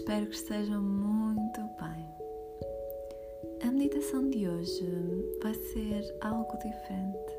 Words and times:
Espero 0.00 0.26
que 0.28 0.34
estejam 0.34 0.80
muito 0.80 1.60
bem. 1.78 2.06
A 3.62 3.70
meditação 3.70 4.30
de 4.30 4.48
hoje 4.48 4.88
vai 5.42 5.52
ser 5.52 6.16
algo 6.22 6.56
diferente. 6.56 7.34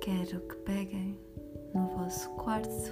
Quero 0.00 0.40
que 0.40 0.56
peguem 0.56 1.16
no 1.72 1.86
vosso 1.96 2.28
quartzo, 2.30 2.90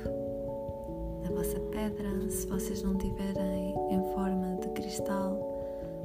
na 1.25 1.31
vossa 1.31 1.59
pedra, 1.73 2.31
se 2.31 2.47
vocês 2.47 2.81
não 2.85 2.97
tiverem 2.97 3.75
em 3.91 4.15
forma 4.15 4.57
de 4.61 4.69
cristal, 4.69 5.37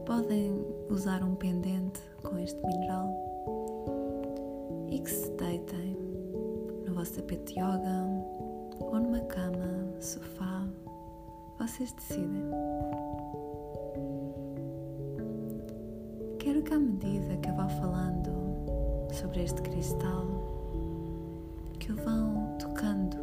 podem 0.08 0.60
usar 0.90 1.24
um 1.24 1.36
pendente 1.36 2.02
com 2.24 2.36
este 2.40 2.60
mineral 2.66 3.14
e 4.90 4.98
que 4.98 5.12
se 5.12 5.30
deitem 5.34 5.96
no 6.88 6.96
vosso 6.96 7.14
tapete 7.14 7.54
de 7.54 7.60
yoga 7.60 8.08
ou 8.80 9.00
numa 9.00 9.22
cama, 9.22 9.94
sofá, 10.00 10.43
vocês 11.68 11.94
decidem. 11.94 12.44
Quero 16.38 16.62
que 16.62 16.74
à 16.74 16.80
medida 16.80 17.38
que 17.38 17.50
eu 17.50 17.56
vá 17.56 17.70
falando 17.70 18.32
sobre 19.14 19.44
este 19.44 19.62
cristal, 19.62 20.28
que 21.80 21.94
o 21.94 21.96
vão 21.96 22.58
tocando 22.60 23.16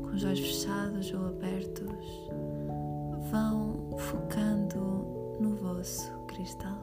com 0.00 0.10
os 0.14 0.24
olhos 0.24 0.38
fechados 0.38 1.12
ou 1.12 1.26
abertos, 1.26 2.30
vão 3.32 3.98
focando 3.98 4.78
no 5.40 5.56
vosso 5.56 6.08
cristal. 6.28 6.78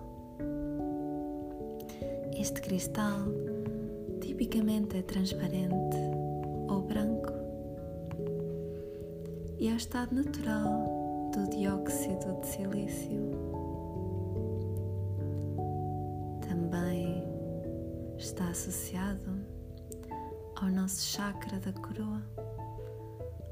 Este 2.38 2.62
cristal 2.62 3.22
tipicamente 4.20 4.98
é 4.98 5.02
transparente 5.02 5.98
ou 6.68 6.82
branco 6.82 7.29
e 9.60 9.68
é 9.68 9.74
o 9.74 9.76
estado 9.76 10.15
natural 10.15 11.32
do 11.34 11.49
dióxido 11.49 12.40
de 12.40 12.48
silício. 12.48 13.29
Também 16.48 17.27
está 18.18 18.48
associado 18.48 19.37
ao 20.55 20.70
nosso 20.70 21.02
chakra 21.02 21.60
da 21.60 21.74
coroa, 21.74 22.24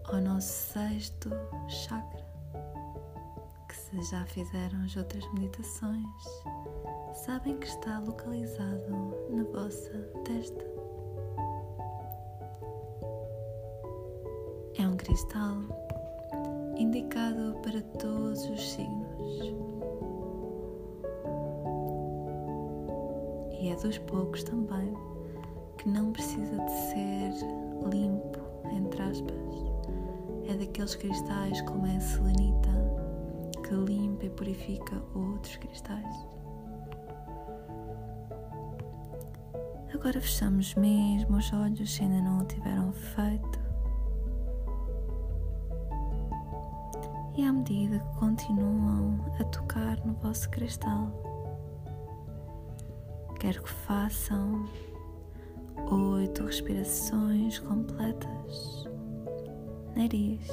ao 0.05 0.21
nosso 0.21 0.71
sexto 0.71 1.29
chakra, 1.67 2.25
que 3.67 3.75
se 3.75 4.01
já 4.09 4.25
fizeram 4.27 4.81
as 4.85 4.95
outras 4.95 5.29
meditações, 5.33 6.05
sabem 7.25 7.57
que 7.57 7.67
está 7.67 7.99
localizado 7.99 9.13
na 9.29 9.43
vossa 9.43 9.91
testa. 10.23 10.65
É 14.79 14.87
um 14.87 14.95
cristal 14.95 15.86
indicado 16.77 17.55
para 17.63 17.81
todos 17.99 18.49
os 18.49 18.71
signos 18.71 19.57
e 23.59 23.69
é 23.69 23.75
dos 23.75 23.97
poucos 23.99 24.43
também 24.43 24.93
que 25.77 25.89
não 25.89 26.11
precisa 26.11 26.57
de 26.57 26.71
ser 26.71 27.31
limpo, 27.91 28.39
entre 28.71 29.01
aspas. 29.01 29.35
É 30.47 30.55
daqueles 30.55 30.95
cristais 30.95 31.61
como 31.61 31.85
a 31.85 31.99
selenita 31.99 32.69
que 33.67 33.73
limpa 33.73 34.25
e 34.25 34.29
purifica 34.29 35.01
outros 35.13 35.57
cristais. 35.57 36.15
Agora 39.93 40.21
fechamos 40.21 40.73
mesmo 40.75 41.37
os 41.37 41.51
olhos 41.51 41.93
se 41.93 42.03
ainda 42.03 42.21
não 42.21 42.39
o 42.39 42.45
tiveram 42.45 42.93
feito. 42.93 43.56
E 47.37 47.43
à 47.43 47.53
medida 47.53 47.99
que 47.99 48.17
continuam 48.17 49.19
a 49.39 49.43
tocar 49.43 50.03
no 50.03 50.13
vosso 50.15 50.49
cristal, 50.49 51.11
quero 53.39 53.61
que 53.61 53.69
façam 53.69 54.67
oito 55.91 56.43
respirações 56.45 57.59
completas. 57.59 58.89
Nariz, 59.95 60.47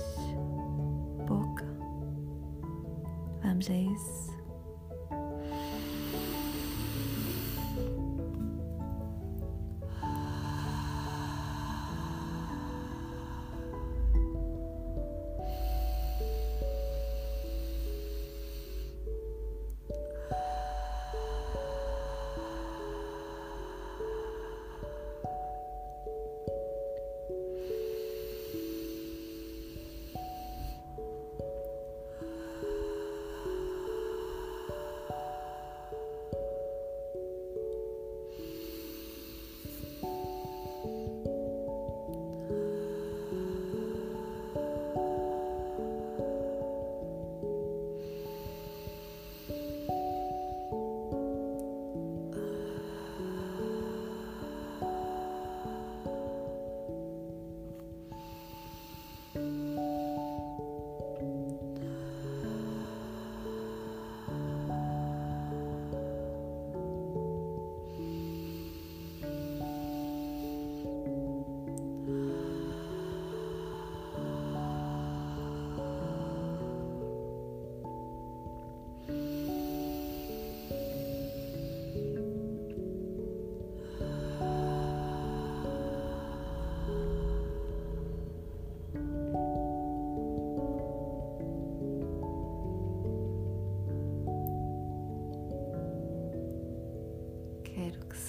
boca. 1.27 1.65
Vamos 3.43 3.71
a 3.71 3.75
isso. 3.75 4.44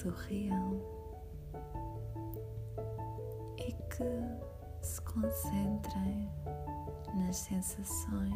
Sorriam 0.05 0.79
e 3.57 3.71
que 3.89 4.85
se 4.85 5.01
concentrem 5.01 6.29
nas 7.15 7.35
sensações 7.37 8.31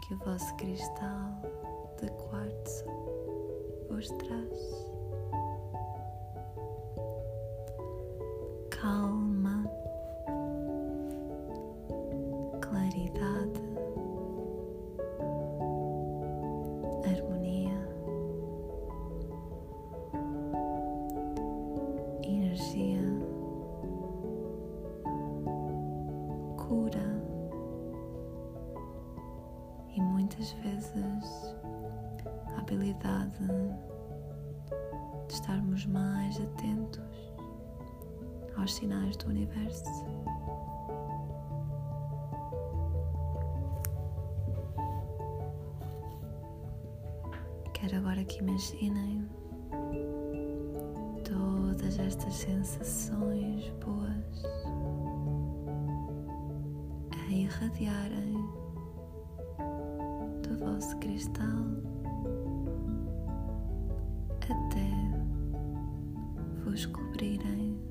que 0.00 0.14
o 0.14 0.18
vosso 0.20 0.54
cristal 0.56 1.42
de 2.00 2.10
quartzo 2.12 2.86
vos 3.90 4.08
traz. 4.12 4.92
Calma, 8.70 9.37
a 32.68 32.74
habilidade 32.74 33.38
de 35.26 35.32
estarmos 35.32 35.86
mais 35.86 36.38
atentos 36.38 37.32
aos 38.56 38.74
sinais 38.74 39.16
do 39.16 39.28
universo. 39.28 39.84
Quero 47.72 47.96
agora 47.96 48.22
que 48.24 48.40
imaginem 48.40 49.26
todas 51.24 51.98
estas 51.98 52.34
sensações 52.34 53.70
boas 53.84 54.42
a 57.12 57.32
irradiarem 57.32 58.34
do 60.42 60.58
vosso 60.58 60.96
cristal 60.98 61.87
até 64.52 64.88
vos 66.64 66.86
cobrirem 66.86 67.87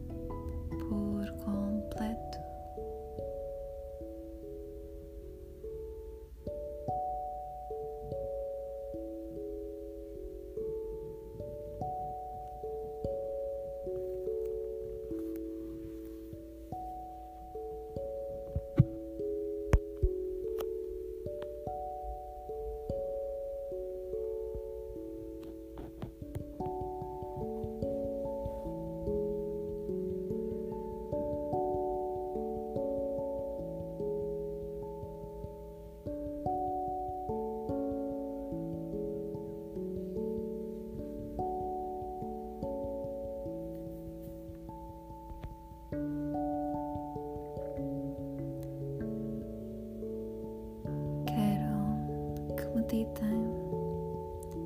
meditem 53.08 53.48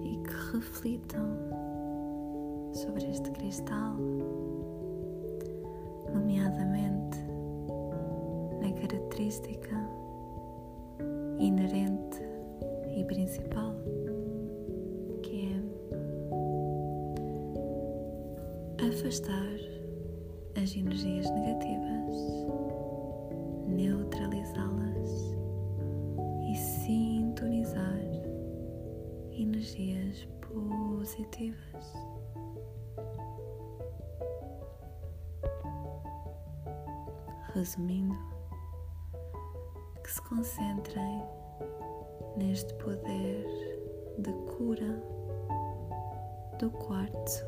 e 0.03 0.17
que 0.17 0.33
reflitam 0.53 1.37
sobre 2.73 3.09
este 3.09 3.29
cristal, 3.31 3.95
nomeadamente 6.13 7.19
na 8.61 8.71
característica 8.73 9.75
inerente 11.39 12.21
e 12.95 13.03
principal, 13.05 13.75
que 15.21 15.53
é 18.79 18.87
afastar 18.87 19.55
as 20.61 20.75
energias 20.75 21.29
negativas, 21.31 22.15
Resumindo, 37.53 38.15
que 40.03 40.11
se 40.11 40.21
concentrem 40.21 41.23
neste 42.37 42.73
poder 42.75 43.45
de 44.19 44.31
cura 44.55 45.03
do 46.59 46.69
quartzo 46.71 47.43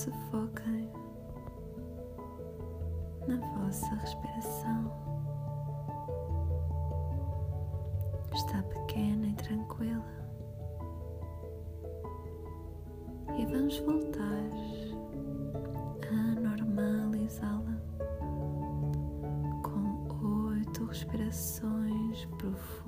se 0.00 0.10
foquem 0.30 0.90
na 3.28 3.36
vossa 3.54 3.94
respiração. 3.96 4.90
Está 8.32 8.62
pequena 8.62 9.26
e 9.26 9.34
tranquila. 9.34 10.02
E 13.36 13.44
vamos 13.44 13.78
voltar 13.80 14.50
a 16.08 16.40
normalizá-la 16.40 17.76
com 19.62 20.48
oito 20.48 20.86
respirações 20.86 22.24
profundas. 22.38 22.79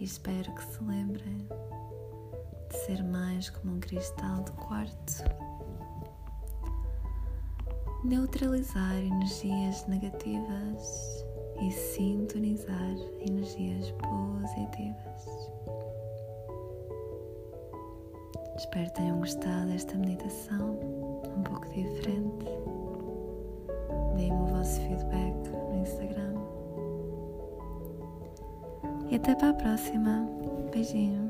E 0.00 0.04
espero 0.04 0.50
que 0.54 0.64
se 0.64 0.82
lembrem 0.82 1.46
de 2.70 2.76
ser 2.86 3.02
mais 3.04 3.50
como 3.50 3.74
um 3.76 3.80
cristal 3.80 4.42
de 4.42 4.52
quartzo. 4.52 5.24
Neutralizar 8.02 8.96
energias 8.96 9.86
negativas 9.86 11.26
e 11.60 11.70
sintonizar 11.70 12.96
energias 13.20 13.90
positivas. 13.92 15.50
Espero 18.56 18.86
que 18.86 18.94
tenham 18.94 19.18
gostado 19.18 19.66
desta 19.66 19.94
meditação, 19.98 20.78
um 21.36 21.42
pouco 21.42 21.68
diferente. 21.68 22.46
Deem-me 24.16 24.40
o 24.40 24.46
vosso 24.46 24.80
feedback 24.80 25.50
no 25.50 25.82
Instagram. 25.82 26.39
E 29.10 29.16
até 29.16 29.34
para 29.34 29.50
a 29.50 29.54
próxima. 29.54 30.28
Beijinhos. 30.72 31.29